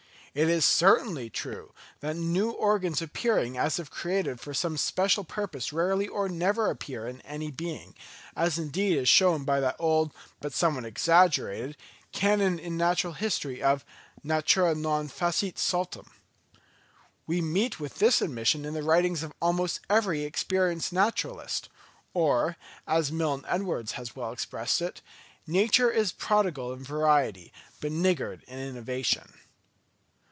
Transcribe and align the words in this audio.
It 0.33 0.47
is 0.47 0.63
certainly 0.63 1.29
true, 1.29 1.73
that 1.99 2.15
new 2.15 2.51
organs 2.51 3.01
appearing 3.01 3.57
as 3.57 3.79
if 3.79 3.91
created 3.91 4.39
for 4.39 4.53
some 4.53 4.77
special 4.77 5.25
purpose 5.25 5.73
rarely 5.73 6.07
or 6.07 6.29
never 6.29 6.69
appear 6.69 7.05
in 7.05 7.19
any 7.23 7.51
being; 7.51 7.95
as 8.33 8.57
indeed 8.57 8.97
is 8.97 9.09
shown 9.09 9.43
by 9.43 9.59
that 9.59 9.75
old, 9.77 10.13
but 10.39 10.53
somewhat 10.53 10.85
exaggerated, 10.85 11.75
canon 12.13 12.59
in 12.59 12.77
natural 12.77 13.11
history 13.11 13.61
of 13.61 13.83
"Natura 14.23 14.73
non 14.73 15.09
facit 15.09 15.55
saltum." 15.57 16.05
We 17.27 17.41
meet 17.41 17.81
with 17.81 17.95
this 17.95 18.21
admission 18.21 18.63
in 18.63 18.73
the 18.73 18.83
writings 18.83 19.23
of 19.23 19.33
almost 19.41 19.81
every 19.89 20.23
experienced 20.23 20.93
naturalist; 20.93 21.67
or, 22.13 22.55
as 22.87 23.11
Milne 23.11 23.43
Edwards 23.49 23.91
has 23.91 24.15
well 24.15 24.31
expressed 24.31 24.81
it, 24.81 25.01
"Nature 25.45 25.91
is 25.91 26.13
prodigal 26.13 26.71
in 26.71 26.85
variety, 26.85 27.51
but 27.81 27.91
niggard 27.91 28.45
in 28.47 28.57
innovation." 28.59 29.33